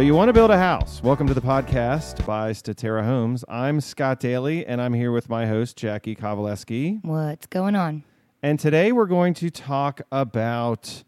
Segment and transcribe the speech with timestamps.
[0.00, 1.02] So, you want to build a house?
[1.02, 3.44] Welcome to the podcast by Statera Homes.
[3.50, 7.04] I'm Scott Daly, and I'm here with my host, Jackie Kovaleski.
[7.04, 8.04] What's going on?
[8.42, 11.04] And today we're going to talk about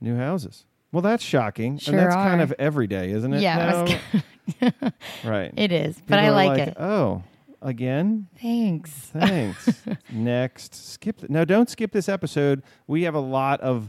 [0.00, 0.64] new houses.
[0.90, 1.78] Well, that's shocking.
[1.78, 3.42] Sure and that's kind of every day, isn't it?
[3.42, 4.92] yeah, was
[5.24, 5.54] right.
[5.56, 6.76] it is, People but I are like, it.
[6.80, 7.22] Oh,
[7.62, 8.26] again?
[8.40, 8.90] Thanks.
[8.90, 9.82] Thanks.
[10.10, 10.74] Next.
[10.74, 11.18] Skip.
[11.18, 12.64] Th- no, don't skip this episode.
[12.88, 13.88] We have a lot of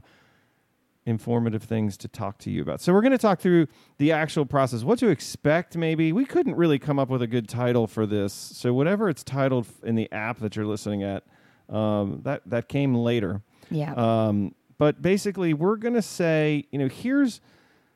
[1.05, 2.79] informative things to talk to you about.
[2.81, 3.67] So we're going to talk through
[3.97, 6.13] the actual process, what to expect maybe.
[6.13, 8.33] We couldn't really come up with a good title for this.
[8.33, 11.23] So whatever it's titled in the app that you're listening at,
[11.69, 13.41] um, that that came later.
[13.69, 13.93] Yeah.
[13.93, 17.41] Um, but basically, we're going to say, you know, here's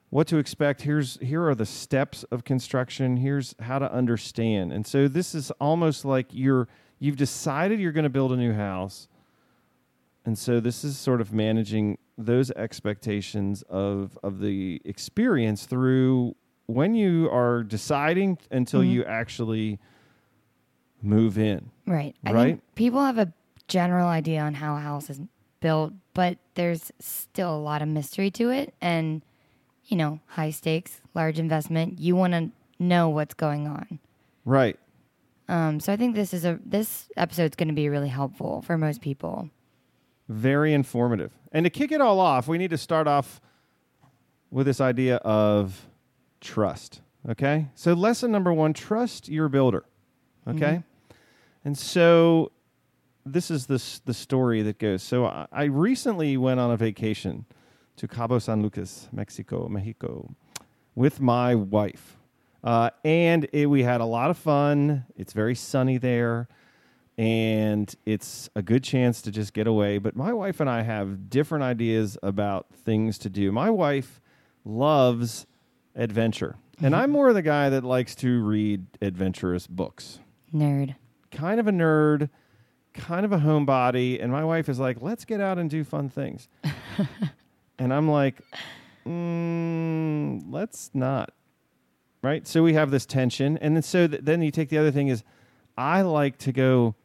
[0.09, 0.81] what to expect.
[0.81, 3.17] Here's here are the steps of construction.
[3.17, 4.71] Here's how to understand.
[4.71, 6.67] And so this is almost like you're
[6.99, 9.07] you've decided you're going to build a new house.
[10.25, 16.93] And so this is sort of managing those expectations of of the experience through when
[16.95, 18.89] you are deciding until Mhm.
[18.91, 19.79] you actually
[21.01, 21.69] move in.
[21.85, 22.15] right.
[22.25, 22.43] I right?
[22.45, 23.31] think people have a
[23.67, 25.21] general idea on how a house is
[25.59, 28.73] built, but there's still a lot of mystery to it.
[28.81, 29.21] And,
[29.85, 31.99] you know, high stakes, large investment.
[31.99, 33.99] You want to know what's going on.
[34.45, 34.77] Right.
[35.49, 38.77] Um, so I think this is a this episode's going to be really helpful for
[38.77, 39.49] most people.
[40.27, 41.31] Very informative.
[41.51, 43.39] And to kick it all off, we need to start off
[44.51, 45.87] with this idea of
[46.41, 47.01] trust.
[47.29, 47.67] Okay?
[47.75, 49.85] So, lesson number one trust your builder.
[50.47, 50.83] Okay?
[51.65, 52.51] And so,
[53.25, 55.03] this is the, the story that goes.
[55.03, 57.45] So, I, I recently went on a vacation
[57.97, 60.33] to Cabo San Lucas, Mexico, Mexico,
[60.95, 62.17] with my wife.
[62.63, 65.05] Uh, and it, we had a lot of fun.
[65.15, 66.47] It's very sunny there
[67.17, 69.97] and it's a good chance to just get away.
[69.97, 73.51] But my wife and I have different ideas about things to do.
[73.51, 74.21] My wife
[74.63, 75.47] loves
[75.95, 80.19] adventure, and I'm more the guy that likes to read adventurous books.
[80.53, 80.95] Nerd.
[81.31, 82.29] Kind of a nerd,
[82.93, 86.09] kind of a homebody, and my wife is like, "Let's get out and do fun
[86.09, 86.47] things,"
[87.79, 88.41] and I'm like,
[89.05, 91.33] mm, "Let's not."
[92.23, 92.47] Right.
[92.47, 95.07] So we have this tension, and then so th- then you take the other thing
[95.07, 95.23] is,
[95.77, 96.95] I like to go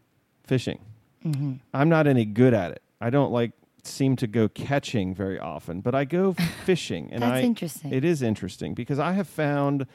[0.45, 0.81] fishing.
[1.23, 2.83] hmm I'm not any good at it.
[3.01, 3.53] I don't like
[3.85, 6.33] seem to go catching very often, but I go
[6.65, 7.93] fishing, and That's I interesting.
[7.93, 9.87] it is interesting because I have found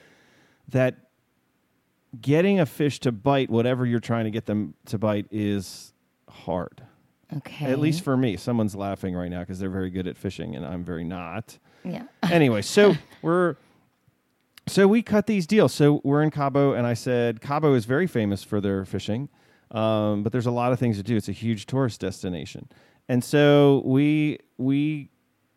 [0.69, 0.95] that
[2.19, 5.93] getting a fish to bite whatever you're trying to get them to bite is
[6.29, 6.81] hard.
[7.35, 7.65] okay.
[7.65, 8.37] At least for me.
[8.37, 11.57] Someone's laughing right now because they're very good at fishing, and I'm very not.
[11.83, 12.03] yeah.
[12.23, 13.55] anyway, so we're
[14.67, 15.73] so we cut these deals.
[15.73, 19.29] So we're in Cabo, and I said Cabo is very famous for their fishing,
[19.71, 21.15] um, but there's a lot of things to do.
[21.15, 22.69] It's a huge tourist destination,
[23.07, 25.09] and so we we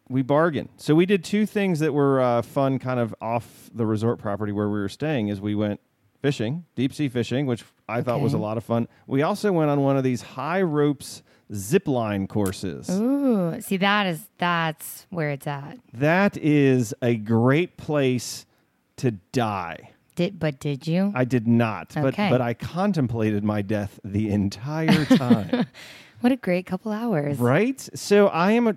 [0.09, 0.71] we bargained.
[0.77, 4.53] So we did two things that were uh, fun, kind of off the resort property
[4.53, 5.29] where we were staying.
[5.29, 5.81] Is we went
[6.21, 8.89] fishing, deep sea fishing, which I thought was a lot of fun.
[9.07, 11.23] We also went on one of these high ropes
[11.53, 12.89] zip line courses.
[12.91, 15.79] Ooh, see that is that's where it's at.
[15.93, 18.47] That is a great place
[18.97, 19.91] to die.
[20.21, 21.13] Did but did you?
[21.15, 22.29] I did not, but Okay.
[22.29, 25.67] but I contemplated my death the entire time.
[26.21, 27.39] what a great couple hours.
[27.39, 27.81] right?
[27.95, 28.77] So I am a,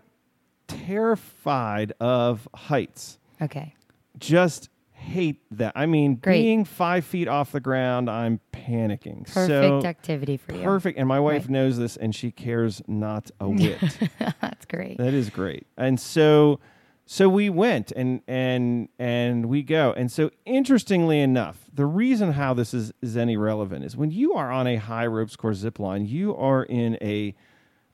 [0.67, 3.17] terrified of heights.
[3.41, 3.73] Okay.
[4.17, 5.73] Just hate that.
[5.75, 6.41] I mean, Great.
[6.43, 9.25] being five feet off the ground, I'm panicking.
[9.25, 10.63] Perfect so activity for you.
[10.63, 10.97] perfect.
[10.97, 11.49] And my wife Right.
[11.49, 13.97] knows this, and she cares not a whit.
[14.41, 14.97] That's great.
[14.97, 15.67] That is great.
[15.77, 16.61] And so
[17.05, 19.93] so we went and and and we go.
[19.93, 24.33] And so interestingly enough, the reason how this is is any relevant is when you
[24.33, 27.35] are on a high ropes course zip line, you are in a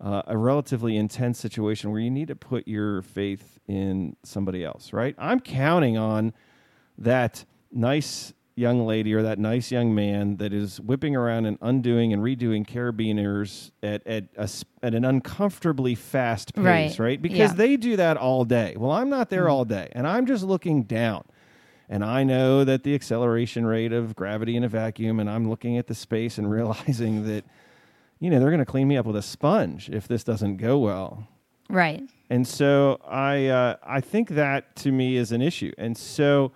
[0.01, 4.93] uh, a relatively intense situation where you need to put your faith in somebody else,
[4.93, 5.15] right?
[5.17, 6.33] I'm counting on
[6.97, 12.13] that nice young lady or that nice young man that is whipping around and undoing
[12.13, 14.49] and redoing carabiners at at a,
[14.83, 16.99] at an uncomfortably fast pace, Right.
[16.99, 17.21] right?
[17.21, 17.53] Because Yeah.
[17.55, 18.75] They do that all day.
[18.77, 21.23] Well, I'm not there all day, and I'm just looking down.
[21.91, 25.77] And I know that the acceleration rate of gravity in a vacuum, and I'm looking
[25.77, 27.45] at the space and realizing that,
[28.19, 30.77] you know, they're going to clean me up with a sponge if this doesn't go
[30.77, 31.27] well.
[31.69, 32.03] Right.
[32.29, 35.71] And so I uh, I think that to me is an issue.
[35.77, 36.51] And so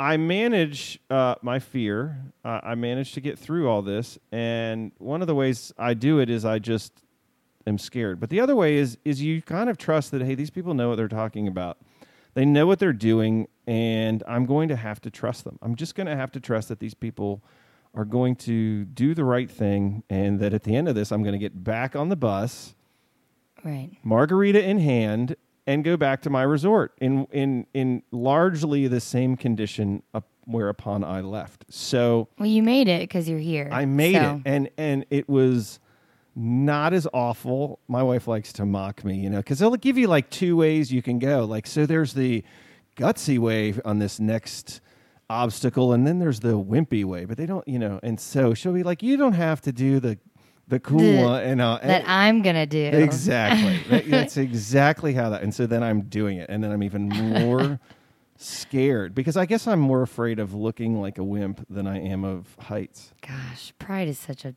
[0.00, 2.16] I manage uh, my fear.
[2.42, 4.18] Uh, I manage to get through all this.
[4.32, 7.04] And one of the ways I do it is I just
[7.66, 8.18] am scared.
[8.18, 10.88] But the other way is is you kind of trust that hey, these people know
[10.88, 11.76] what they're talking about.
[12.32, 15.58] They know what they're doing, and I'm going to have to trust them.
[15.60, 17.42] I'm just going to have to trust that these people
[17.94, 21.22] are going to do the right thing, and that at the end of this, I'm
[21.22, 22.74] going to get back on the bus
[23.62, 23.90] Right.
[24.02, 29.36] margarita in hand, and go back to my resort in in in largely the same
[29.36, 31.64] condition up whereupon I left.
[31.68, 33.68] So Well, you made it because you're here.
[33.70, 35.78] I made so- it, and and it was
[36.36, 37.80] not as awful.
[37.88, 40.92] My wife likes to mock me, you know, because they'll give you like two ways
[40.92, 41.44] you can go.
[41.44, 42.44] Like, so there's the
[42.96, 44.80] gutsy way on this next
[45.28, 47.24] obstacle, and then there's the wimpy way.
[47.24, 48.00] But they don't, you know.
[48.02, 50.18] And so she'll be like, "You don't have to do the
[50.70, 52.78] the cool The- one," and uh, that I'm gonna do.
[52.78, 53.78] exactly.
[53.90, 55.42] That- that's exactly how that.
[55.42, 57.78] And so then I'm doing it, and then I'm even more
[58.36, 62.24] scared because I guess I'm more afraid of looking like a wimp than I am
[62.24, 63.12] of heights.
[63.20, 64.54] Gosh, pride is such a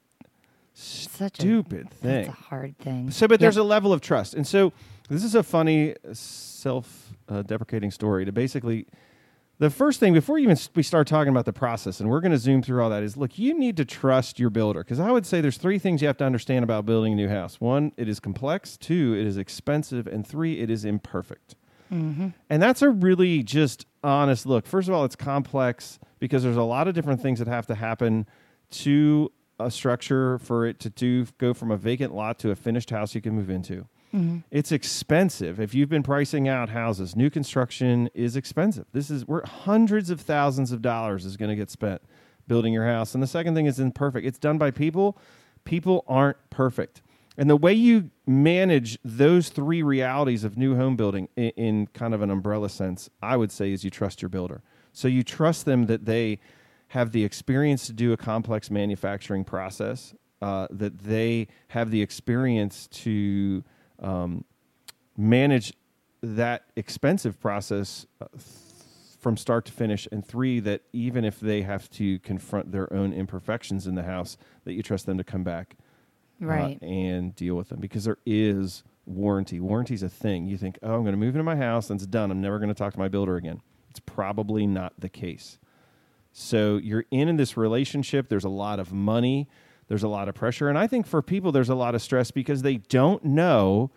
[0.75, 2.25] such Stupid a thing.
[2.25, 3.11] That's a hard thing.
[3.11, 4.71] So, but there's a level of trust, and so
[5.09, 8.25] this is a funny self-deprecating story.
[8.25, 8.87] To basically,
[9.63, 12.37] the first thing before even we start talking about the process, and we're going to
[12.37, 15.25] zoom through all that, is look, you need to trust your builder because I would
[15.25, 17.61] say there's three things you have to understand about building a new house.
[17.61, 18.75] One, it is complex.
[18.75, 21.55] Two, it is expensive, and three, it is imperfect.
[21.89, 22.29] Mm-hmm.
[22.49, 24.67] And that's a really just honest look.
[24.67, 27.75] First of all, it's complex because there's a lot of different things that have to
[27.75, 28.27] happen
[28.71, 29.31] to
[29.61, 33.15] a structure for it to do go from a vacant lot to a finished house
[33.15, 33.87] you can move into.
[34.51, 35.59] It's expensive.
[35.59, 38.85] If you've been pricing out houses, new construction is expensive.
[38.93, 42.01] This is where hundreds of thousands of dollars is going to get spent
[42.47, 43.13] building your house.
[43.13, 44.25] And the second thing is imperfect.
[44.25, 45.17] It's done by people.
[45.65, 47.01] People aren't perfect.
[47.37, 52.13] And the way you manage those three realities of new home building in, in kind
[52.13, 54.61] of an umbrella sense, I would say, is you trust your builder.
[54.91, 56.39] So you trust them that they
[56.89, 60.13] have the experience to do a complex manufacturing process,
[60.43, 63.63] uh, that they have the experience to
[64.03, 64.45] um,
[65.17, 65.73] manage
[66.21, 68.43] that expensive process uh, th-
[69.19, 73.13] from start to finish, and three, that even if they have to confront their own
[73.13, 75.77] imperfections in the house, that you trust them to come back
[76.41, 76.81] uh, right.
[76.81, 79.59] and deal with them because there is warranty.
[79.59, 80.45] Warranty's a thing.
[80.45, 82.31] You think, oh, I'm going to move into my house and it's done.
[82.31, 83.61] I'm never going to talk to my builder again.
[83.89, 85.59] It's probably not the case.
[86.31, 88.27] So you're in, in this relationship.
[88.27, 89.47] There's a lot of money.
[89.87, 90.69] There's a lot of pressure.
[90.69, 93.91] And I think for people, there's a lot of stress because they don't know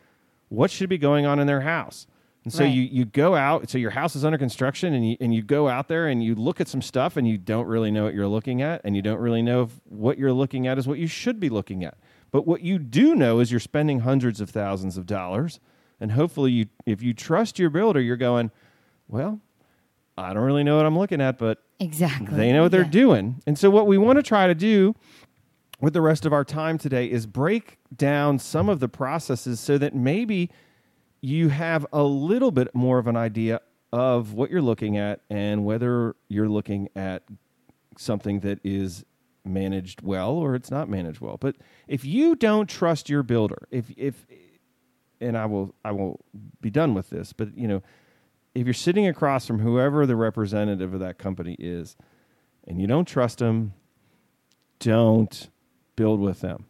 [0.49, 2.07] what should be going on in their house.
[2.45, 2.73] And so Right.
[2.73, 5.69] you, you go out, so your house is under construction, and you, and you go
[5.69, 8.29] out there and you look at some stuff, and you don't really know what you're
[8.29, 11.09] looking at, and you don't really know if what you're looking at is what you
[11.09, 11.97] should be looking at.
[12.31, 15.59] But what you do know is you're spending hundreds of thousands of dollars,
[15.99, 18.51] and hopefully, you, if you trust your builder, you're going,
[19.09, 19.41] well,
[20.17, 22.37] I don't really know what I'm looking at, but Exactly.
[22.37, 22.91] they know what they're Yeah.
[22.91, 23.43] doing.
[23.47, 24.95] And so, what we want to try to do
[25.81, 29.77] with the rest of our time today is break down some of the processes so
[29.79, 30.51] that maybe
[31.21, 33.61] you have a little bit more of an idea
[33.93, 37.23] of what you're looking at and whether you're looking at
[37.99, 39.05] something that is
[39.45, 41.37] managed well or it's not managed well.
[41.39, 41.57] But
[41.87, 44.27] if you don't trust your builder, if if
[45.21, 46.21] and I will I will
[46.61, 47.83] be done with this, but you know,
[48.55, 51.97] if you're sitting across from whoever the representative of that company is
[52.67, 53.73] and you don't trust them,
[54.81, 55.49] don't
[55.97, 56.67] build with them.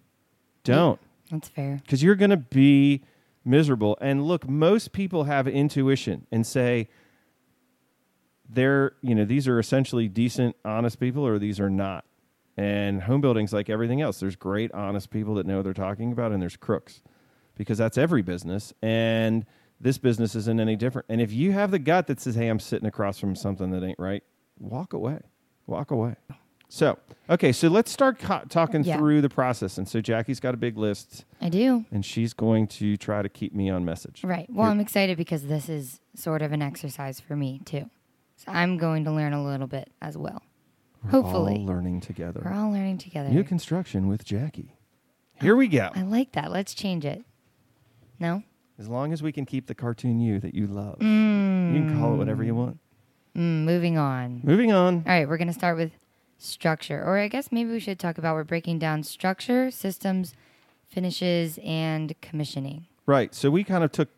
[0.64, 0.99] Don't
[1.31, 1.81] That's fair.
[1.82, 3.02] because you're going to be
[3.44, 3.96] miserable.
[4.00, 6.89] And look, most people have intuition and say
[8.48, 12.05] they're, you know, these are essentially decent, honest people or these are not.
[12.56, 14.19] And home building's like everything else.
[14.19, 17.03] There's great, honest people that know what they're talking about, and there's crooks
[17.55, 18.72] because that's every business.
[18.81, 19.44] And
[19.79, 21.06] this business isn't any different.
[21.10, 23.84] And if you have the gut that says, hey, I'm sitting across from something that
[23.84, 24.22] ain't right,
[24.58, 25.20] walk away.
[25.67, 26.17] Walk away.
[26.69, 26.99] So,
[27.31, 28.96] okay, so let's start co- talking Yeah.
[28.96, 29.79] through the process.
[29.79, 31.85] And so Jackie's got a big list I do.
[31.93, 34.25] and she's going to try to keep me on message.
[34.25, 34.49] Right.
[34.51, 37.89] Well, Here- I'm excited because this is sort of an exercise for me too.
[38.37, 40.43] So I'm going to learn a little bit as well.
[41.05, 41.58] We're Hopefully.
[41.58, 42.43] all learning together.
[42.44, 43.29] We're all learning together.
[43.31, 44.73] New construction with Jackie.
[45.41, 45.91] Here we go.
[45.94, 46.51] I like that.
[46.51, 47.25] Let's change it.
[48.19, 48.43] No?
[48.79, 52.15] As long as we can keep the cartoon you that you love, you can call
[52.15, 52.79] it whatever you want.
[53.37, 54.41] Mm, moving on.
[54.43, 54.96] Moving on.
[54.96, 55.93] All right, we're going to start with
[56.38, 57.02] structure.
[57.02, 60.34] Or I guess maybe we should talk about we're breaking down structure, systems,
[60.88, 62.86] finishes, and commissioning.
[63.06, 63.34] Right.
[63.34, 64.08] So we kind of took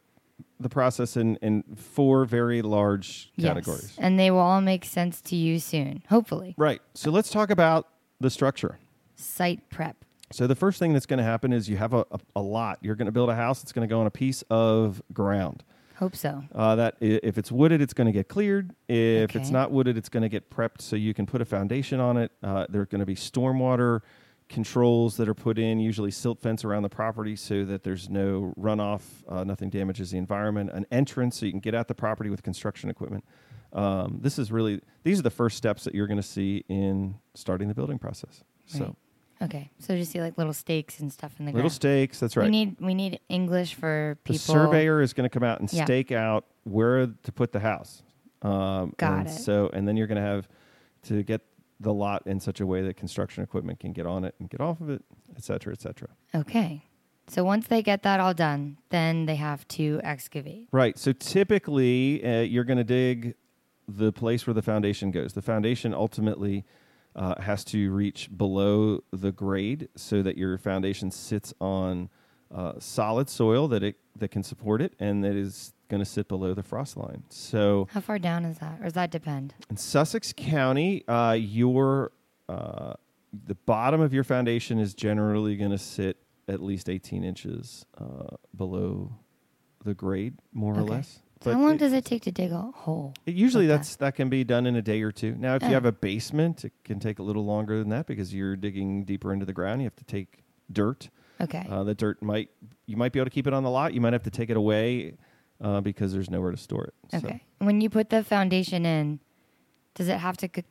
[0.60, 3.48] the process in, in four very large Yes.
[3.48, 3.94] categories.
[3.98, 6.54] And they will all make sense to you soon, hopefully.
[6.56, 6.80] Right.
[6.94, 7.88] So let's talk about
[8.20, 8.78] the structure.
[9.14, 9.96] Site prep.
[10.30, 12.78] So the first thing that's going to happen is you have a, a, a lot.
[12.82, 13.62] You're going to build a house.
[13.62, 15.64] It's going to go on a piece of ground.
[15.98, 16.44] Hope so.
[16.54, 18.70] Uh, that i- if it's wooded, it's going to get cleared.
[18.88, 19.52] If it's Okay.
[19.52, 22.30] not wooded, it's going to get prepped so you can put a foundation on it.
[22.42, 24.00] Uh, there are going to be stormwater
[24.48, 28.54] controls that are put in, usually silt fence around the property so that there's no
[28.58, 30.70] runoff, uh, nothing damages the environment.
[30.72, 33.24] An entrance so you can get at the property with construction equipment.
[33.74, 37.16] Um, this is really these are the first steps that you're going to see in
[37.34, 38.42] starting the building process.
[38.66, 38.94] So Right.
[39.40, 41.64] Okay, so just see like little stakes and stuff in the ground?
[41.64, 41.74] Little ground.
[41.74, 42.20] stakes.
[42.20, 42.44] That's right.
[42.44, 44.38] We need we need English for people.
[44.38, 45.84] the surveyor is going to come out and Yeah.
[45.84, 48.02] stake out where to put the house.
[48.42, 49.32] Um, Got and it.
[49.32, 50.48] So, and then you're going to have
[51.04, 51.40] to get
[51.80, 54.60] the lot in such a way that construction equipment can get on it and get
[54.60, 55.02] off of it,
[55.36, 56.08] et cetera, et cetera.
[56.34, 56.84] Okay,
[57.28, 60.68] so once they get that all done, then they have to excavate.
[60.72, 60.98] Right.
[60.98, 63.34] So typically, uh, you're going to dig
[63.86, 65.32] the place where the foundation goes.
[65.32, 66.64] The foundation ultimately
[67.16, 72.08] uh, has to reach below the grade so that your foundation sits on
[72.54, 76.28] uh, solid soil that it that can support it and that is going to sit
[76.28, 77.22] below the frost line.
[77.28, 79.54] So How far down is that, or does that depend?
[79.70, 82.12] in Sussex County, uh, your
[82.48, 82.94] uh,
[83.46, 86.16] the bottom of your foundation is generally going to sit
[86.48, 89.12] at least 18 inches uh, below
[89.84, 90.94] the grade, more or Okay.
[91.46, 91.54] Less.
[91.54, 93.14] How long does it take to dig a hole?
[93.26, 95.34] It, usually, like that's that can be done in a day or two.
[95.38, 95.68] Now, if Oh.
[95.68, 99.04] you have a basement, it can take a little longer than that because you're digging
[99.04, 99.80] deeper into the ground.
[99.80, 101.08] You have to take dirt.
[101.40, 101.66] Okay.
[101.70, 102.50] Uh, the dirt might
[102.86, 103.94] you might be able to keep it on the lot.
[103.94, 105.14] You might have to take it away
[105.60, 106.94] uh, because there's nowhere to store it.
[107.12, 107.42] So- Okay.
[107.58, 109.20] When you put the foundation in,
[109.94, 110.62] does it have to go,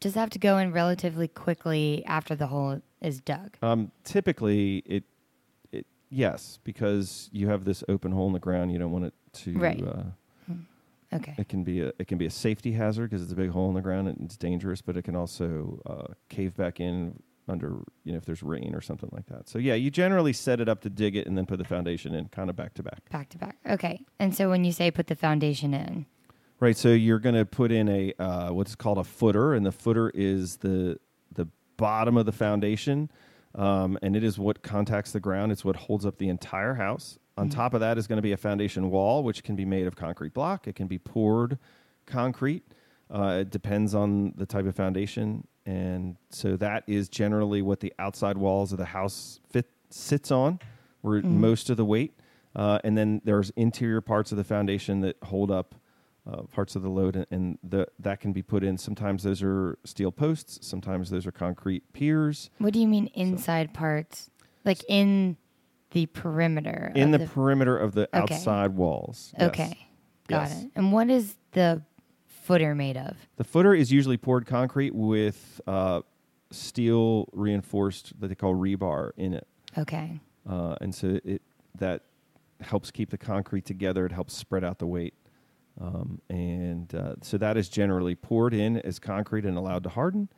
[0.00, 3.56] does it have to go in relatively quickly after the hole is dug?
[3.62, 5.04] Um, typically, it, it
[6.12, 8.70] yes, because you have this open hole in the ground.
[8.72, 9.52] You don't want it to.
[9.58, 9.82] Right.
[9.82, 10.02] Uh,
[11.14, 11.34] Okay.
[11.36, 13.68] it can be a it can be a safety hazard because it's a big hole
[13.68, 14.80] in the ground and it's dangerous.
[14.80, 18.80] But it can also uh, cave back in under you know if there's rain or
[18.80, 19.46] something like that.
[19.46, 22.14] So yeah, you generally set it up to dig it and then put the foundation
[22.14, 23.10] in kind of back to back.
[23.10, 23.58] Back to back.
[23.68, 24.06] Okay.
[24.18, 26.06] And so when you say put the foundation in,
[26.60, 26.76] Right.
[26.78, 30.10] So you're going to put in a uh, what's called a footer, and the footer
[30.14, 30.98] is the
[31.34, 33.10] the bottom of the foundation,
[33.54, 35.52] um, and it is what contacts the ground.
[35.52, 37.18] It's what holds up the entire house.
[37.38, 39.86] On top of that is going to be a foundation wall, which can be made
[39.86, 40.68] of concrete block.
[40.68, 41.58] It can be poured
[42.06, 42.62] concrete.
[43.10, 47.92] Uh, it depends on the type of foundation, and so that is generally what the
[47.98, 50.58] outside walls of the house fit sits on,
[51.00, 52.14] where most of the weight.
[52.54, 55.74] Uh, and then there's interior parts of the foundation that hold up
[56.30, 58.78] uh, parts of the load, and, and the, that can be put in.
[58.78, 60.66] Sometimes those are steel posts.
[60.66, 62.50] Sometimes those are concrete piers.
[62.58, 64.30] what do you mean inside parts?
[64.64, 65.36] Like in
[65.90, 66.92] the perimeter.
[66.94, 68.34] in the, of perimeter of the Okay.
[68.34, 69.34] outside walls.
[69.38, 69.48] Yes.
[69.48, 69.86] Okay.
[70.28, 70.62] Got Yes.
[70.62, 70.70] it.
[70.76, 71.82] And what is the
[72.26, 73.16] footer made of?
[73.36, 76.02] The footer is usually poured concrete with uh,
[76.50, 80.20] steel reinforced that they call rebar in it, Okay.
[80.48, 81.42] uh, and so it
[81.78, 82.02] that
[82.60, 84.06] helps keep the concrete together.
[84.06, 85.14] It helps spread out the weight,
[85.80, 90.28] um, and uh, so that is generally poured in as concrete and allowed to harden.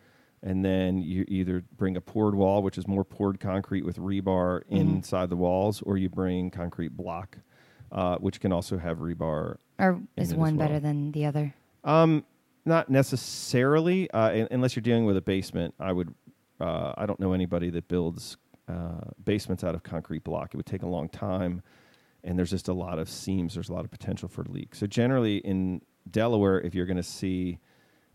[0.42, 4.62] And then you either bring a poured wall, which is more poured concrete with rebar
[4.68, 7.38] inside the walls, or you bring concrete block,
[7.90, 11.54] uh, which can also have rebar Or is one better than the other?
[11.82, 12.24] Um,
[12.66, 15.74] not necessarily, uh, unless you're dealing with a basement.
[15.80, 16.14] I would.
[16.60, 18.36] Uh, I don't know anybody that builds
[18.68, 20.54] uh, basements out of concrete block.
[20.54, 21.62] It would take a long time,
[22.24, 23.54] and there's just a lot of seams.
[23.54, 24.78] There's a lot of potential for leaks.
[24.78, 27.58] So generally, in Delaware, if you're going to see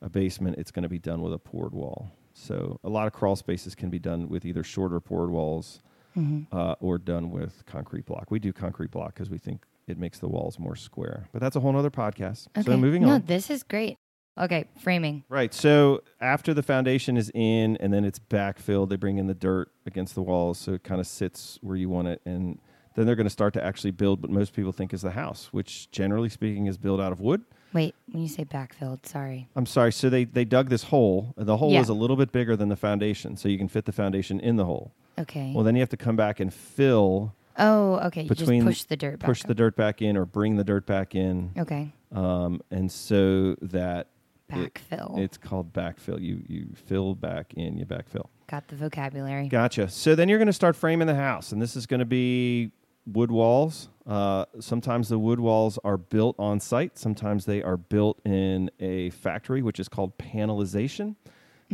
[0.02, 2.12] a basement, it's going to be done with a poured wall.
[2.34, 5.82] So a lot of crawl spaces can be done with either shorter poured walls
[6.18, 6.54] Mm-hmm.
[6.58, 8.32] uh, or done with concrete block.
[8.32, 11.30] We do concrete block because we think it makes the walls more square.
[11.32, 12.48] But that's a whole other podcast.
[12.58, 12.64] Okay.
[12.64, 13.14] So moving no, on.
[13.20, 13.96] No, this is great.
[14.38, 15.24] Okay, framing.
[15.30, 15.54] Right.
[15.54, 19.72] So after the foundation is in and then it's backfilled, they bring in the dirt
[19.86, 22.22] against the walls so it kind of sits where you want it.
[22.26, 22.60] And
[23.00, 25.48] then they're going to start to actually build what most people think is the house,
[25.54, 27.42] which generally speaking is built out of wood.
[27.72, 29.48] Wait, when you say backfilled, sorry.
[29.56, 29.94] I'm sorry.
[29.94, 31.34] So they, they dug this hole.
[31.38, 31.80] The hole Yeah.
[31.80, 34.58] is a little bit bigger than the foundation, so you can fit the foundation in
[34.58, 34.92] the hole.
[35.18, 35.54] Okay.
[35.56, 38.24] Well, then you have to come back and fill, oh, okay.
[38.24, 39.26] You just between- push the dirt back.
[39.28, 41.52] push the dirt back in or bring the dirt back in.
[41.58, 41.94] Okay.
[42.12, 44.08] Um, and so that
[44.50, 45.20] it- Backfill.
[45.20, 46.20] it's called backfill.
[46.20, 48.26] You, you fill back in, you backfill.
[48.48, 49.48] Got the vocabulary.
[49.48, 49.90] Gotcha.
[49.90, 52.72] So then you're going to start framing the house, and this is going to be
[53.14, 53.90] wood walls.
[54.06, 56.98] Uh, sometimes the wood walls are built on site.
[56.98, 61.16] Sometimes they are built in a factory, which is called panelization.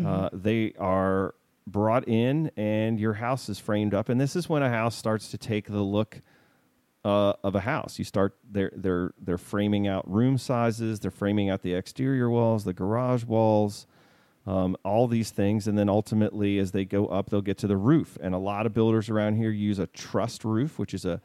[0.04, 1.36] Uh, they are
[1.68, 4.10] brought in, and your house is framed up.
[4.10, 6.22] And this is when a house starts to take the look
[7.06, 7.98] uh, of a house.
[7.98, 11.00] You start they're they're they're framing out room sizes.
[11.00, 13.88] They're framing out the exterior walls, the garage walls
[14.48, 17.78] um, all these things, and then ultimately, as they go up, they'll get to the
[17.78, 18.18] roof.
[18.22, 21.22] And a lot of builders around here use a truss roof, which is a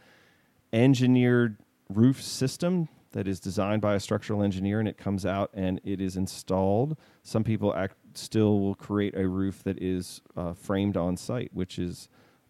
[0.72, 1.58] engineered
[1.88, 6.00] roof system that is designed by a structural engineer, and it comes out and it
[6.00, 6.96] is installed.
[7.22, 11.78] Some people act, still will create a roof that is uh, framed on site, which
[11.78, 12.08] is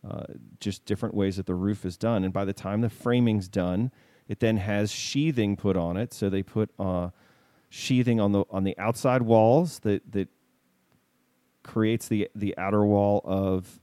[0.09, 0.25] uh,
[0.61, 2.25] just different ways that the roof is done.
[2.25, 3.91] And by the time the framing's done,
[4.29, 6.13] it then has sheathing put on it.
[6.13, 7.11] So they put uh,
[7.71, 10.29] sheathing on the on the outside walls that that
[11.63, 13.81] creates the the outer wall of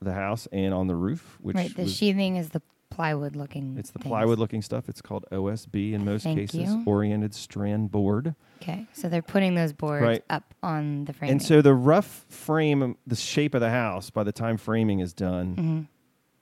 [0.00, 1.74] the house and on the roof, which right.
[1.74, 3.76] The was- sheathing is the plywood looking.
[3.78, 4.10] it's the things.
[4.10, 4.88] plywood looking stuff.
[4.88, 6.82] It's called OSB in most Thank cases, you.
[6.86, 8.34] oriented strand board.
[8.60, 10.22] Okay, so they're putting those boards Right.
[10.28, 11.30] up on the frame.
[11.32, 15.12] And so the rough frame, the shape of the house, by the time framing is
[15.14, 15.86] done, Mhm.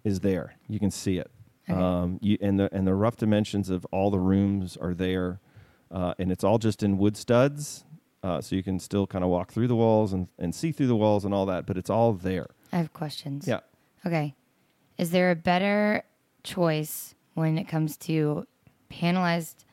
[0.04, 0.54] is there.
[0.68, 1.30] You can see it.
[1.68, 1.78] Okay.
[1.80, 5.38] Um, you, and the and the rough dimensions of all the rooms are there,
[5.92, 7.84] uh, and it's all just in wood studs,
[8.22, 10.86] uh, so you can still kind of walk through the walls and, and see through
[10.86, 11.66] the walls and all that.
[11.66, 12.48] But it's all there.
[12.72, 13.46] I have questions.
[13.46, 13.60] Yeah.
[14.06, 14.34] Okay.
[14.98, 16.02] Is there a better
[16.42, 18.46] choice when it comes to
[18.90, 19.64] panelized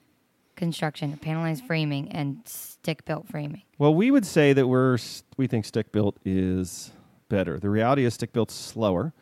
[0.55, 3.63] construction, panelized framing, and stick built framing?
[3.77, 4.97] Well, we would say that we're
[5.37, 6.91] we think stick built is
[7.29, 7.59] better.
[7.59, 9.13] The reality is stick built's slower.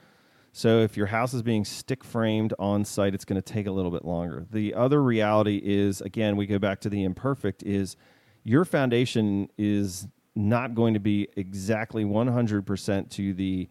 [0.53, 3.71] So if your house is being stick framed on site, it's going to take a
[3.71, 4.45] little bit longer.
[4.49, 7.97] The other reality is again, we go back to the imperfect is
[8.45, 13.67] your foundation is not going to be exactly 100% to the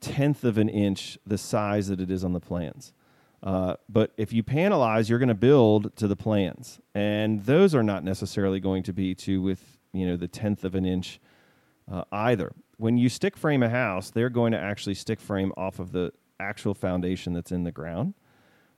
[0.00, 2.92] tenth of an inch the size that it is on the plans.
[3.42, 7.82] Uh, but if you panelize, you're going to build to the plans, and those are
[7.82, 11.18] not necessarily going to be to with you know the tenth of an inch
[11.90, 12.52] uh, either.
[12.76, 16.12] When you stick frame a house, they're going to actually stick frame off of the
[16.38, 18.14] actual foundation that's in the ground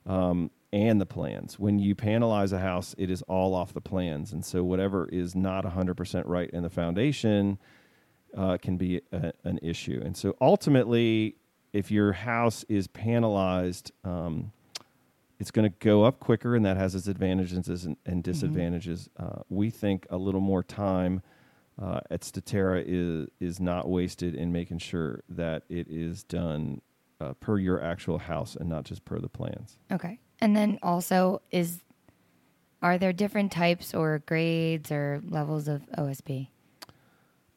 [0.07, 1.59] um, and the plans.
[1.59, 5.35] When you panelize a house, it is all off the plans, and so whatever is
[5.35, 7.57] not 100% right in the foundation
[8.35, 10.01] uh, can be a, an issue.
[10.03, 11.35] And so ultimately,
[11.73, 14.51] if your house is panelized, um,
[15.39, 19.09] it's going to go up quicker, and that has its advantages and, and disadvantages.
[19.17, 21.21] Uh, we think a little more time
[21.81, 26.81] uh, at Statera is is not wasted in making sure that it is done
[27.19, 29.77] uh, per your actual house and not just per the plans.
[29.91, 30.19] Okay.
[30.39, 31.79] And then also is
[32.81, 36.49] are there different types or grades or levels of OSB?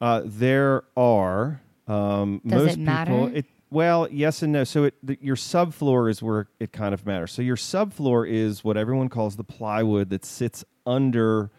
[0.01, 3.11] Uh, there are um, Does most it matter?
[3.11, 3.37] people.
[3.37, 4.63] It well, yes and no.
[4.63, 7.31] So it, the, your subfloor is where it kind of matters.
[7.31, 11.51] So your subfloor is what everyone calls the plywood that sits under,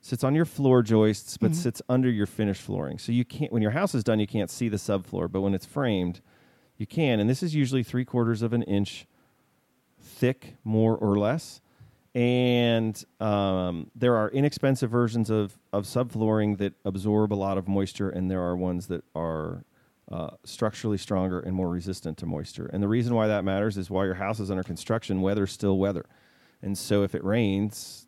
[0.00, 2.98] sits on your floor joists, but sits under your finished flooring.
[2.98, 5.54] So you can't when your house is done, you can't see the subfloor, but when
[5.54, 6.20] it's framed,
[6.76, 7.20] you can.
[7.20, 9.06] And this is usually three quarters of an inch
[10.06, 11.60] thick, more or less.
[12.14, 18.08] And um, there are inexpensive versions of, of subflooring that absorb a lot of moisture,
[18.08, 19.64] and there are ones that are
[20.10, 22.70] uh, structurally stronger and more resistant to moisture.
[22.72, 25.76] And the reason why that matters is while your house is under construction, weather's still
[25.78, 26.06] weather.
[26.62, 28.06] And so if it rains,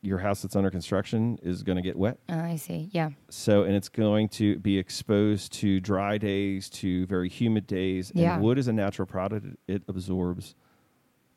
[0.00, 2.18] your house that's under construction is going to get wet.
[2.28, 2.88] Uh, I see.
[2.92, 3.10] Yeah.
[3.30, 8.10] So, and it's going to be exposed to dry days, to very humid days.
[8.10, 8.38] And Yeah.
[8.38, 10.54] wood is a natural product; it absorbs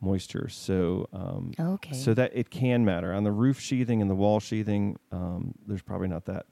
[0.08, 0.50] moisture.
[0.50, 1.96] So, um, Okay.
[1.96, 4.98] so that it can matter on the roof sheathing and the wall sheathing.
[5.12, 6.46] Um, there's probably not that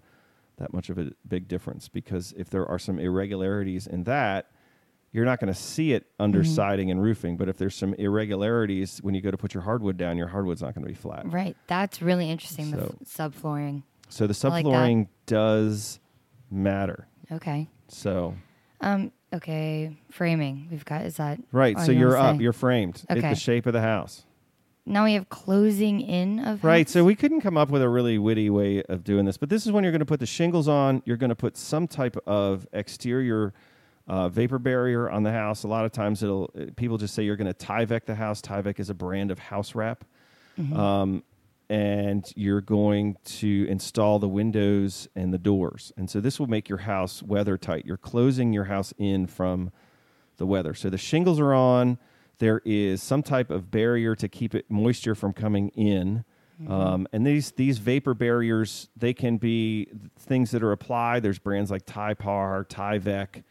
[0.57, 4.51] that much of a big difference because if there are some irregularities in that,
[5.11, 6.53] you're not going to see it under Mm-hmm.
[6.53, 7.35] siding and roofing.
[7.35, 10.61] But if there's some irregularities when you go to put your hardwood down, your hardwood's
[10.61, 11.31] not going to be flat.
[11.31, 11.57] Right.
[11.67, 12.69] That's really interesting.
[12.71, 13.83] The So- f- subflooring.
[14.09, 15.99] So the I like subflooring does
[16.51, 17.07] matter.
[17.31, 17.67] Okay.
[17.87, 18.35] So
[18.81, 19.11] Um.
[19.33, 19.95] Okay.
[20.09, 20.67] Framing.
[20.69, 21.03] We've got.
[21.05, 22.43] Is that right, so you you're up, say?
[22.43, 22.95] you're framed.
[23.09, 23.29] It's Okay.
[23.29, 24.25] the shape of the house.
[24.85, 26.87] now we have closing in of Right.
[26.87, 26.91] house?
[26.93, 29.65] So we couldn't come up with a really witty way of doing this, but this
[29.65, 31.01] is when you're going to put the shingles on.
[31.05, 33.53] You're going to put some type of exterior
[34.07, 35.63] uh, vapor barrier on the house.
[35.63, 38.41] A lot of times, it'll uh, people just say you're going to Tyvek the house.
[38.41, 40.03] Tyvek is a brand of house wrap,
[40.73, 41.23] um,
[41.71, 45.93] and you're going to install the windows and the doors.
[45.95, 47.85] And so this will make your house weather tight.
[47.85, 49.71] You're closing your house in from
[50.35, 50.73] the weather.
[50.73, 51.97] So the shingles are on.
[52.39, 56.25] There is some type of barrier to keep it moisture from coming in.
[56.67, 59.87] Um, and these these vapor barriers they can be
[60.19, 61.23] things that are applied.
[61.23, 63.43] There's brands like Typar, Tyvek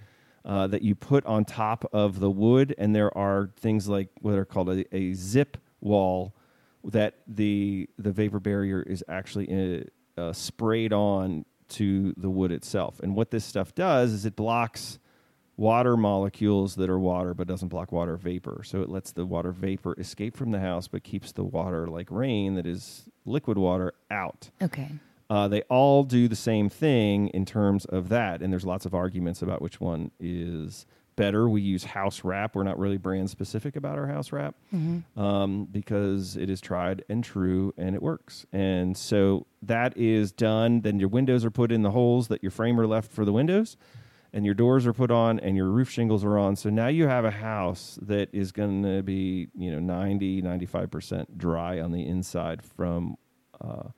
[0.45, 4.35] uh, that you put on top of the wood, and there are things like what
[4.35, 6.35] are called a, a zip wall
[6.85, 13.01] that the the vapor barrier is actually uh, uh, sprayed on to the wood itself.
[13.01, 14.99] And what this stuff does is it blocks
[15.57, 18.63] water molecules that are water but doesn't block water vapor.
[18.65, 22.11] So it lets the water vapor escape from the house but keeps the water like
[22.11, 24.51] rain that is liquid water out.
[24.63, 24.91] Okay.
[25.29, 28.95] Uh, they all do the same thing in terms of that, and there's lots of
[28.95, 30.87] arguments about which one is
[31.21, 31.49] better.
[31.49, 32.55] We use house wrap.
[32.55, 34.55] We're not really brand specific about our house wrap
[35.17, 38.47] um, because it is tried and true and it works.
[38.53, 40.81] And so that is done.
[40.81, 43.77] Then your windows are put in the holes that your framer left for the windows,
[44.33, 46.57] and your doors are put on, and your roof shingles are on.
[46.57, 50.91] So now you have a house that is going to be you know 90, 95
[50.91, 53.17] percent dry on the inside from.
[53.61, 53.89] Uh,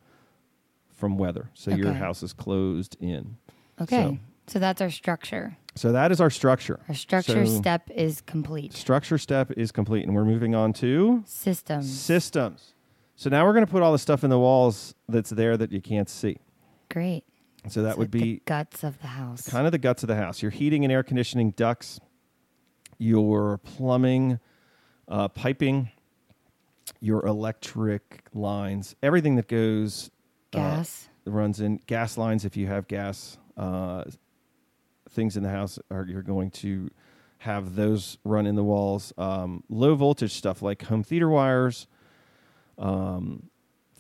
[0.88, 3.36] from weather, so your house is closed in.
[3.80, 4.02] Okay.
[4.04, 5.56] So- So, that's our structure.
[5.74, 6.80] So that is our structure.
[6.88, 8.72] Our structure So- step is complete.
[8.74, 11.90] Structure step is complete, and we're moving on to Systems.
[11.90, 12.74] systems.
[13.16, 15.72] So now we're going to put all the stuff in the walls that's there that
[15.72, 16.36] you can't see.
[16.90, 17.24] Great.
[17.68, 19.48] So that So would the be guts of the house.
[19.48, 20.42] kind of the guts of the house.
[20.42, 22.00] Your heating and air conditioning ducts,
[22.98, 24.40] your plumbing,
[25.08, 25.90] uh, piping,
[27.00, 30.10] your electric lines, everything that goes
[30.52, 31.08] uh, Gas.
[31.24, 32.44] runs in gas lines.
[32.44, 34.04] If you have gas, uh,
[35.12, 36.90] things in the house are you're going to
[37.38, 39.12] have those run in the walls.
[39.18, 41.86] Um, low voltage stuff like home theater wires,
[42.78, 43.44] um,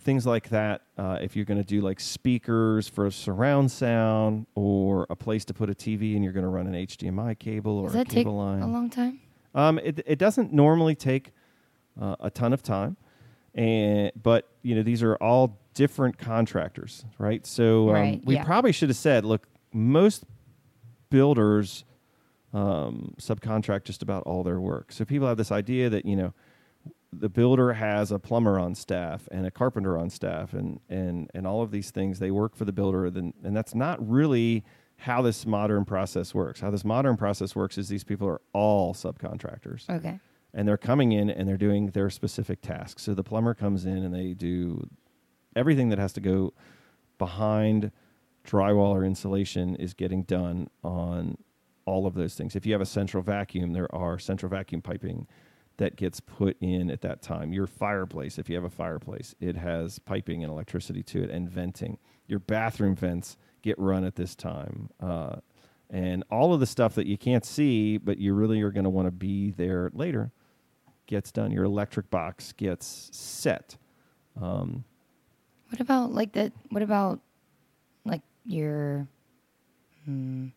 [0.00, 0.82] things like that.
[0.96, 5.54] Uh, if you're going to do like speakers for surround sound or a place to
[5.54, 8.08] put a TV and you're going to run an HDMI cable or Does a that
[8.08, 8.62] take cable line.
[8.62, 9.20] a long time?
[9.54, 11.32] Um, it, it doesn't normally take
[12.00, 12.96] uh, a ton of time,
[13.54, 17.46] and but you know these are all different contractors, right?
[17.46, 18.44] So um, Right, we yeah.
[18.44, 20.24] probably should have said, look, most
[21.12, 21.84] builders
[22.54, 24.90] um, subcontract just about all their work.
[24.92, 26.32] So people have this idea that you know
[27.12, 31.46] the builder has a plumber on staff and a carpenter on staff and and and
[31.46, 34.64] all of these things they work for the builder then and that's not really
[34.96, 38.94] how this modern process works how this modern process works is these people are all
[38.94, 40.18] subcontractors Okay.
[40.54, 43.98] and they're coming in and they're doing their specific tasks so the plumber comes in
[44.04, 44.88] and they do
[45.54, 46.54] everything that has to go
[47.18, 47.90] behind
[48.46, 51.36] drywall or insulation is getting done on
[51.84, 55.26] all of those things if you have a central vacuum there are central vacuum piping
[55.78, 57.52] that gets put in at that time.
[57.52, 61.48] Your fireplace, if you have a fireplace, it has piping and electricity to it and
[61.48, 61.98] venting.
[62.26, 64.90] Your bathroom vents get run at this time.
[65.00, 65.36] Uh,
[65.90, 68.90] and all of the stuff that you can't see, but you really are going to
[68.90, 70.30] want to be there later,
[71.06, 71.50] gets done.
[71.50, 73.76] Your electric box gets set.
[74.40, 74.84] Um,
[75.70, 76.52] What about like the?
[76.70, 77.20] What about
[78.44, 79.06] your?
[80.04, 80.48] Hmm,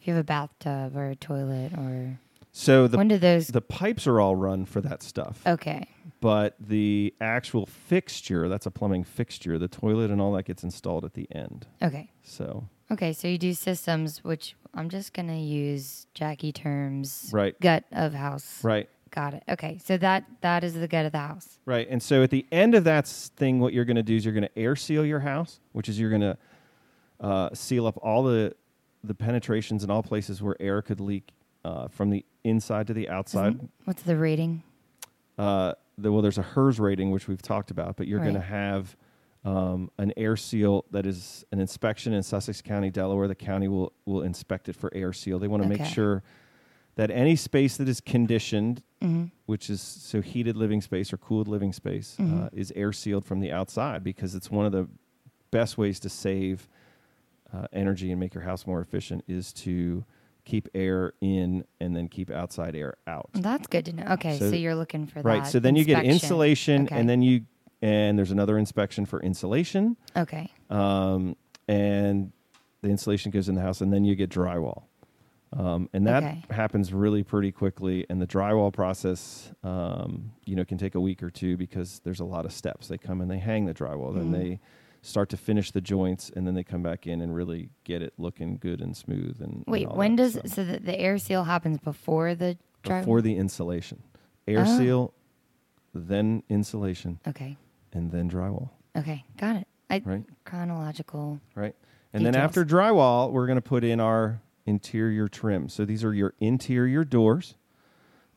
[0.00, 2.18] if you have a bathtub or a toilet or
[2.52, 3.48] so the when do those?
[3.48, 5.86] the pipes are all run for that stuff, okay.
[6.20, 11.04] but the actual fixture, that's a plumbing fixture, the toilet and all that gets installed
[11.04, 11.66] at the end.
[11.82, 12.10] Okay.
[12.22, 13.12] So Okay.
[13.12, 17.30] So you do systems, which I'm just gonna use Jackie terms.
[17.32, 17.58] Right.
[17.60, 18.62] Gut of house.
[18.64, 18.88] right.
[19.12, 19.42] Got it.
[19.48, 19.78] Okay.
[19.84, 21.58] So that that is the gut of the house.
[21.66, 21.88] Right.
[21.90, 24.24] And so at the end of that s- thing, what you're going to do is
[24.24, 26.38] you're going to air seal your house, which is you're going to
[27.20, 28.54] uh, seal up all the
[29.02, 31.30] the penetrations in all places where air could leak
[31.64, 33.54] uh, from the inside to the outside.
[33.54, 34.62] Isn't- What's the rating?
[35.38, 38.40] Uh, the, well, there's a HERS rating, which we've talked about, but you're going to
[38.40, 38.94] have
[39.44, 43.26] um, an air seal that is an inspection in Sussex County, Delaware.
[43.26, 45.38] The county will will inspect it for air seal.
[45.38, 46.22] They want to make sure
[46.96, 51.48] that any space that is conditioned hmm which is so heated living space or cooled
[51.48, 52.50] living space, uh, Mhm.
[52.52, 54.86] is air sealed from the outside because it's one of the
[55.50, 56.68] best ways to save
[57.52, 60.04] uh, energy and make your house more efficient is to
[60.44, 63.28] keep air in and then keep outside air out.
[63.34, 64.04] That's good to know.
[64.12, 64.38] Okay.
[64.38, 65.34] So- So, you're looking for Right.
[65.34, 65.38] that.
[65.42, 65.46] Right.
[65.48, 66.98] So then you get insulation, Okay.
[66.98, 67.42] and then you
[67.82, 70.50] and there's another inspection for insulation, Okay.
[70.68, 71.34] um,
[71.66, 72.30] and
[72.82, 74.82] the insulation goes in the house, and then you get drywall.
[75.54, 76.42] Um, and that Okay.
[76.50, 78.04] happens really pretty quickly.
[78.10, 82.20] And the drywall process, um, you know, can take a week or two because there's
[82.20, 82.86] a lot of steps.
[82.88, 84.32] They come and they hang the drywall, then Mhm.
[84.32, 84.60] they
[85.02, 88.12] start to finish the joints, and then they come back in and really get it
[88.18, 89.40] looking good and smooth.
[89.40, 90.48] And and Wait, all when that does stuff.
[90.48, 93.00] so the, the air seal happens before the dry?
[93.00, 94.02] before the insulation,
[94.46, 94.78] air Oh.
[94.78, 95.14] seal,
[95.94, 97.56] then insulation, Okay.
[97.92, 98.70] and then drywall.
[98.96, 99.24] Okay.
[99.36, 99.66] Got it.
[99.88, 100.24] I Right.
[100.44, 101.40] chronological.
[101.54, 101.74] right?
[102.12, 105.68] And then after drywall, we're going to put in our interior trim.
[105.68, 107.54] So these are your interior doors.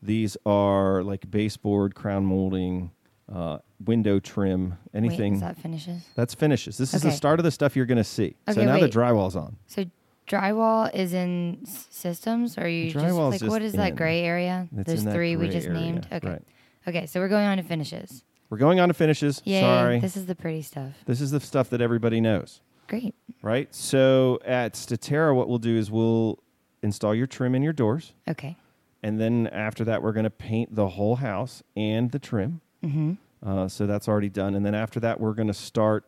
[0.02, 2.90] These are like baseboard, crown molding,
[3.32, 5.32] uh, window trim, anything.
[5.32, 6.02] Wait, is that finishes?
[6.14, 6.76] That's finishes.
[6.78, 7.16] This is the Okay.
[7.16, 8.36] start of the stuff you're going to see.
[8.48, 8.92] so Okay, now the wait.
[8.92, 9.56] drywall's on.
[9.66, 9.84] So
[10.28, 13.80] drywall is in s- systems, or are you just Drywall's like just what is in.
[13.80, 14.68] that gray area?
[14.76, 15.80] It's There's in that three we gray just area.
[15.80, 16.08] named.
[16.12, 16.28] Okay.
[16.28, 16.42] Right.
[16.88, 17.06] Okay.
[17.06, 18.24] So we're going on to finishes.
[18.50, 19.40] We're going on to finishes.
[19.44, 19.60] Yay!
[19.62, 19.98] Sorry.
[20.00, 20.92] This is the pretty stuff.
[21.06, 22.60] this is the stuff that everybody knows.
[22.86, 23.14] Great.
[23.42, 23.74] Right?
[23.74, 26.38] So at Statera, what we'll do is we'll
[26.82, 28.12] install your trim in your doors.
[28.28, 28.56] Okay.
[29.02, 32.60] And then after that, we're going to paint the whole house and the trim.
[32.84, 33.12] Mm-hmm.
[33.46, 34.54] Uh, so that's already done.
[34.54, 36.04] And then after that, we're going to start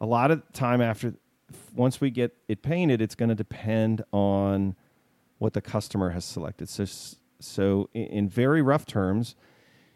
[0.00, 1.14] a lot of time after,
[1.74, 4.74] once we get it painted, it's going to depend on
[5.38, 6.68] what the customer has selected.
[6.68, 6.84] So,
[7.38, 9.34] so in, very rough terms,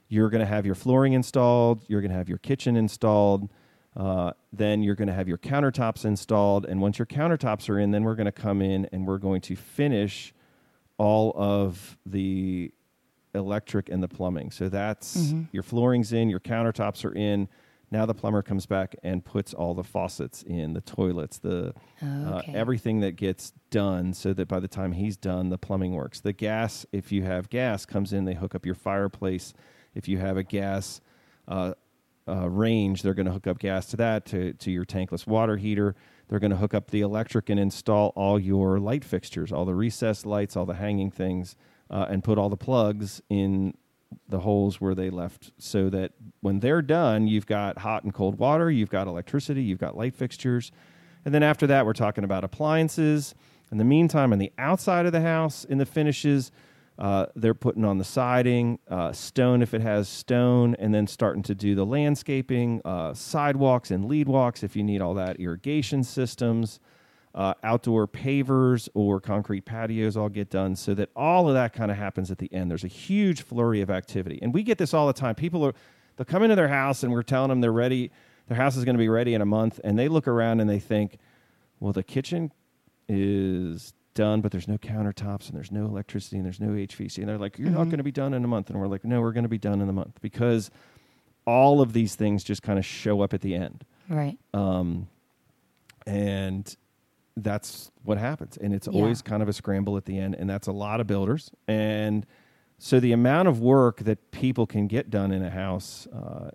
[0.09, 3.49] you're going to have your flooring installed, you're going to have your kitchen installed,
[3.97, 6.65] uh, then you're going to have your countertops installed.
[6.65, 9.41] And once your countertops are in, then we're going to come in and we're going
[9.43, 10.35] to finish
[10.99, 12.73] all of the
[13.35, 14.51] electric and the plumbing.
[14.51, 15.49] So that's Mhm.
[15.53, 17.49] your flooring's in, your countertops are in.
[17.91, 22.07] Now the plumber comes back and puts all the faucets in, the toilets, the Oh,
[22.39, 22.53] okay.
[22.53, 26.21] uh, everything that gets done, so that by the time he's done, the plumbing works.
[26.21, 28.25] The gas, if you have gas, comes in.
[28.25, 29.53] They hook up your fireplace.
[29.95, 31.01] If you have a gas
[31.47, 31.75] uh,
[32.27, 35.59] uh, range, they're going to hook up gas to that to to your tankless water
[35.59, 35.95] heater.
[36.29, 39.75] They're going to hook up the electric and install all your light fixtures, all the
[39.75, 41.55] recessed lights, all the hanging things,
[41.95, 43.73] uh, and put all the plugs in
[44.29, 48.39] the holes where they left so that when they're done, you've got hot and cold
[48.39, 50.73] water, you've got electricity, you've got light fixtures.
[51.25, 53.35] And then after that, we're talking about appliances.
[53.71, 56.51] In the meantime, on the outside of the house, in the finishes,
[56.99, 61.43] uh, they're putting on the siding, uh, stone if it has stone, and then starting
[61.45, 66.03] to do the landscaping, uh, sidewalks and lead walks if you need all that, irrigation
[66.05, 66.81] systems,
[67.35, 71.91] uh, outdoor pavers or concrete patios all get done so that all of that kind
[71.91, 72.71] of happens at the end.
[72.71, 74.39] There's a huge flurry of activity.
[74.41, 75.35] And we get this all the time.
[75.35, 75.75] People are,
[76.17, 78.13] they'll come into their house and we're telling them they're ready,
[78.47, 80.71] their house is going to be ready in a month, and they look around and
[80.71, 81.19] they think,
[81.81, 82.53] well, the kitchen
[83.09, 87.19] is done, but there's no countertops and there's no electricity and there's no HVAC.
[87.19, 87.91] And they're like, you're not Mhm.
[87.91, 88.71] going to be done in a month.
[88.71, 90.71] And we're like, no, we're going to be done in a month because
[91.47, 93.85] all of these things just kind of show up at the end.
[94.09, 94.39] right.
[94.55, 95.09] Um,
[96.07, 96.77] and
[97.37, 98.57] that's what happens.
[98.57, 99.01] And it's Yeah.
[99.01, 100.35] always kind of a scramble at the end.
[100.37, 101.51] And that's a lot of builders.
[101.67, 102.27] And
[102.79, 106.51] so the amount of work that people can get done in a house uh,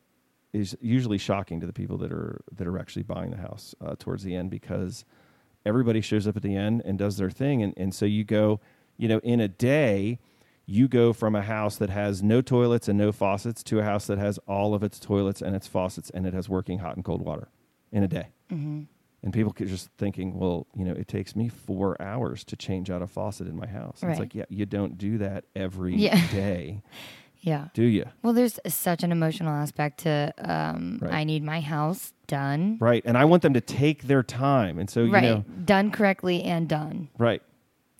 [0.54, 3.96] is usually shocking to the people that are that are actually buying the house uh,
[4.00, 5.06] towards the end because
[5.65, 7.62] everybody shows up at the end and does their thing.
[7.62, 8.60] And, and so you go,
[8.98, 10.20] you know, in a day,
[10.65, 14.08] you go from a house that has no toilets and no faucets to a house
[14.08, 17.04] that has all of its toilets and its faucets and it has working hot and
[17.04, 17.50] cold water
[17.92, 18.28] in a day.
[18.50, 18.84] hmm
[19.23, 22.89] And people could just thinking, well, you know, it takes me four hours to change
[22.89, 24.01] out a faucet in my house.
[24.01, 25.95] And It's like, yeah, you don't do that every
[26.32, 26.82] day, Yeah.
[27.41, 27.67] Yeah.
[27.73, 28.05] do you?
[28.21, 31.13] Well, there's such an emotional aspect to um, Right.
[31.13, 32.77] I need my house done.
[32.82, 33.01] Right.
[33.05, 34.77] And I want them to take their time.
[34.79, 35.23] And so, you right.
[35.23, 37.10] know, Done correctly and done.
[37.17, 37.41] right.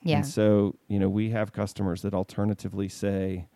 [0.04, 0.18] Yeah.
[0.18, 3.48] And so, you know, we have customers that alternatively say,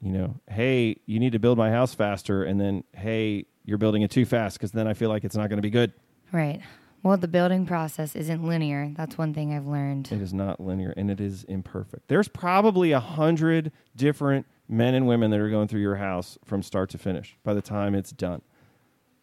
[0.00, 2.42] you know, hey, you need to build my house faster.
[2.44, 5.48] And then, hey, you're building it too fast because then I feel like it's not
[5.50, 5.92] going to be good.
[6.32, 6.60] Right.
[7.04, 8.90] Well, the building process isn't linear.
[8.96, 10.10] That's one thing I've learned.
[10.10, 12.08] It is not linear and it is imperfect.
[12.08, 16.62] There's probably a hundred different men and women that are going through your house from
[16.62, 18.40] start to finish by the time it's done.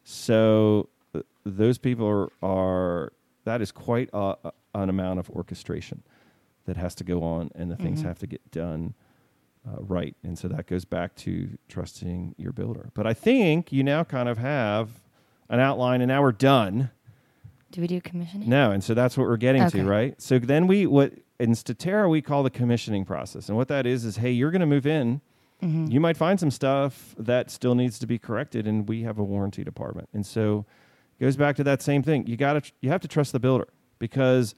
[0.03, 3.13] So th- those people are, are
[3.45, 6.03] that is quite a, a- an amount of orchestration
[6.65, 8.05] that has to go on, and the things Mhm.
[8.05, 8.93] have to get done
[9.67, 10.15] uh, right.
[10.23, 12.89] And so that goes back to trusting your builder.
[12.93, 15.01] But I think you now kind of have
[15.49, 16.91] an outline, and now we're done.
[17.71, 18.49] Do we do commissioning?
[18.49, 19.79] No, and so that's what we're getting Okay.
[19.79, 20.21] to, right?
[20.21, 24.05] So then we what in Statera we call the commissioning process, and what that is
[24.05, 25.21] is, hey, you're going to move in.
[25.63, 25.91] Mhm.
[25.91, 29.23] You might find some stuff that still needs to be corrected, and we have a
[29.23, 30.65] warranty department, and so
[31.19, 32.27] it goes back to that same thing.
[32.27, 33.67] You got to you have to trust the builder
[33.99, 34.53] because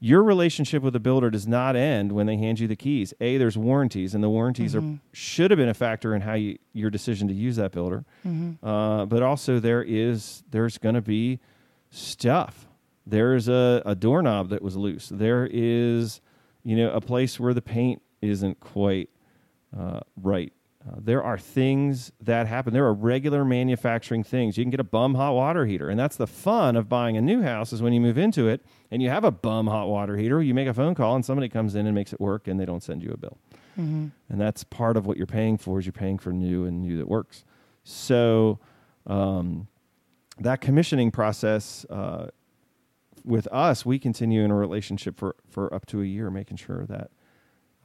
[0.00, 3.12] your relationship with the builder does not end when they hand you the keys.
[3.20, 5.00] A, there's warranties, and the warranties are Mhm.
[5.12, 8.04] should have been a factor in how you your decision to use that builder.
[8.26, 8.56] Mhm.
[8.62, 11.40] Uh, but also there is there's going to be
[11.94, 12.66] stuff.
[13.06, 15.08] There's a, a doorknob that was loose.
[15.12, 16.20] There is
[16.64, 19.10] you know a place where the paint isn't quite
[19.78, 20.52] uh, right.
[20.86, 22.74] Uh, there are things that happen.
[22.74, 24.58] There are regular manufacturing things.
[24.58, 27.22] You can get a bum hot water heater, and that's the fun of buying a
[27.22, 30.16] new house is when you move into it and you have a bum hot water
[30.16, 30.42] heater.
[30.42, 32.66] You make a phone call and somebody comes in and makes it work, and they
[32.66, 33.38] don't send you a bill
[33.78, 34.12] Mhm.
[34.28, 36.96] and that's part of what you're paying for is you're paying for new and new
[36.98, 37.44] that works
[37.82, 38.60] so
[39.06, 39.66] um,
[40.40, 42.28] that commissioning process uh,
[43.24, 46.84] with us we continue in a relationship for, for up to a year making sure
[46.86, 47.10] that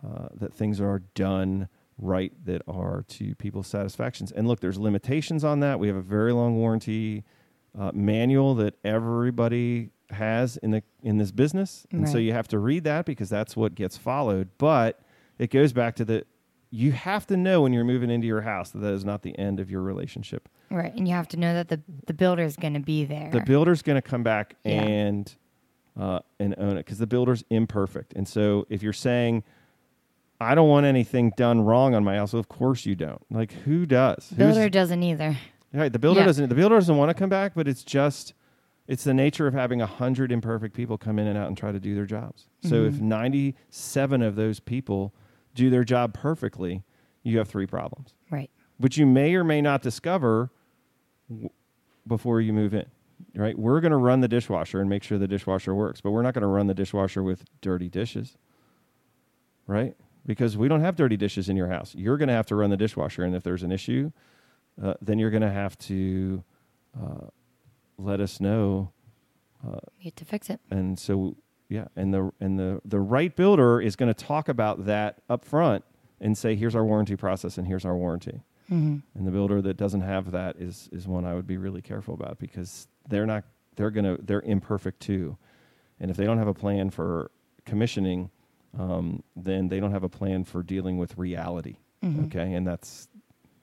[0.06, 4.32] uh, that things are done right that are to people's satisfactions.
[4.32, 5.80] And look there's limitations on that.
[5.80, 7.24] We have a very long warranty
[7.78, 11.86] uh, manual that everybody has in the in this business.
[11.92, 14.50] And so you have to read that because that's what gets followed.
[14.58, 15.02] But
[15.38, 16.26] it goes back to the
[16.72, 19.38] you have to know when you're moving into your house that that is not the
[19.40, 20.94] end of your relationship Right.
[20.94, 23.30] And you have to know that the the builder is going to be there.
[23.32, 24.82] the builder's going to come back Yeah.
[24.84, 25.36] and
[26.00, 29.44] uh, and own it because the builder's imperfect and so if you're saying
[30.40, 33.52] i don't want anything done wrong on my house well, of course you don't like
[33.52, 35.38] who does Who's- builder doesn't either.
[35.74, 36.26] Right, the builder Yeah.
[36.26, 36.50] doesn't.
[36.50, 38.34] The builder doesn't want to come back, but it's just,
[38.88, 41.72] it's the nature of having a hundred imperfect people come in and out and try
[41.72, 42.48] to do their jobs.
[42.64, 43.02] So if Mhm.
[43.02, 45.14] ninety-seven of those people
[45.56, 46.84] do their job perfectly,
[47.24, 48.50] you have three problems, Right.
[48.78, 50.52] which you may or may not discover
[51.30, 51.50] w-
[52.08, 52.86] before you move in.
[53.36, 56.22] Right, we're going to run the dishwasher and make sure the dishwasher works, but we're
[56.22, 58.38] not going to run the dishwasher with dirty dishes.
[59.68, 61.94] Right, because we don't have dirty dishes in your house.
[61.96, 64.12] You're going to have to run the dishwasher, and if there's an issue,
[64.82, 66.44] uh, then you're going to have to
[67.00, 67.28] uh,
[67.98, 68.94] let us know.
[69.64, 70.62] You have to fix it.
[70.72, 71.36] And so,
[71.70, 75.46] yeah, and the and the the right builder is going to talk about that up
[75.46, 75.84] front
[76.20, 78.42] and say, here's our warranty process and here's our warranty.
[78.68, 81.82] hmm And the builder that doesn't have that is is one I would be really
[81.82, 83.44] careful about because they're not
[83.76, 85.38] they're gonna they're imperfect too,
[86.00, 87.32] and if they don't have a plan for
[87.66, 88.30] commissioning,
[88.78, 91.78] um, then they don't have a plan for dealing with reality.
[92.04, 92.26] Mhm.
[92.26, 93.08] Okay, and that's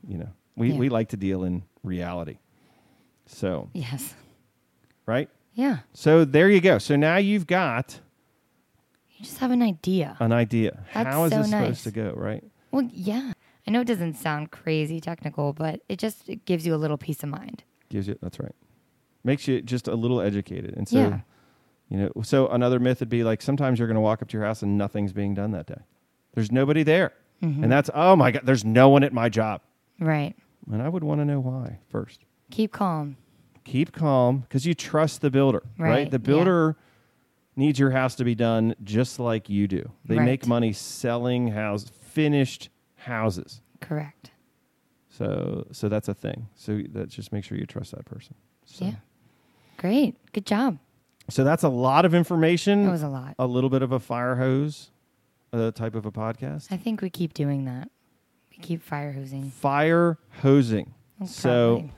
[0.07, 0.79] you know we Yeah.
[0.79, 2.39] we like to deal in reality.
[3.27, 4.15] So Yes.
[5.07, 5.79] right, Yeah.
[5.95, 6.77] so there you go.
[6.79, 8.01] So now you've got
[9.17, 10.17] You just have an idea.
[10.21, 10.85] an idea.
[10.93, 11.63] That's How is so this nice.
[11.81, 12.13] supposed to go?
[12.15, 12.45] Right.
[12.71, 13.33] Well, yeah.
[13.67, 16.99] I know it doesn't sound crazy technical, but it just it gives you a little
[16.99, 17.65] peace of mind.
[17.89, 18.55] Gives you that's right.
[19.25, 20.99] Makes you just a little educated, and so.
[20.99, 21.21] yeah.
[21.89, 24.37] You know, so another myth would be like sometimes you're going to walk up to
[24.37, 25.81] your house and nothing's being done that day.
[26.35, 27.13] There's nobody there.
[27.43, 27.63] Mhm.
[27.63, 29.61] And that's, oh my God, there's no one at my job.
[30.01, 30.35] Right.
[30.71, 32.25] And I would want to know why first.
[32.51, 33.17] Keep calm.
[33.67, 35.89] Keep calm because you trust the builder, right?
[35.91, 36.27] Right, The yeah.
[36.27, 36.77] builder
[37.57, 39.91] needs your house to be done just like you do.
[40.05, 43.61] They make money selling house finished houses.
[43.81, 44.31] Correct.
[45.09, 46.49] So so that's a thing.
[46.55, 48.35] So that just make sure you trust that person.
[48.65, 48.95] So, Yeah.
[49.79, 50.17] Great.
[50.33, 50.79] Good job.
[51.29, 52.85] So that's a lot of information.
[52.85, 53.35] That was a lot.
[53.39, 54.91] a little bit of a fire hose
[55.53, 56.69] uh, type of a podcast.
[56.71, 57.91] I think we keep doing that.
[58.51, 59.51] We keep fire hosing.
[59.51, 60.95] Fire hosing.
[61.27, 61.93] So, probably.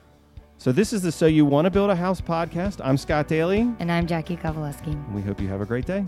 [0.59, 2.81] So this is the So You Want to Build a House podcast.
[2.83, 3.61] I'm Scott Daly.
[3.79, 5.13] And I'm Jackie Kovaleski.
[5.13, 6.05] We hope you have a great day.